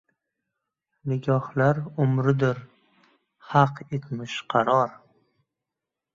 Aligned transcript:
Nigohlar 1.11 1.81
umridir… 2.05 2.63
haq 3.53 3.85
etmish 4.01 4.41
qaror. 4.57 4.99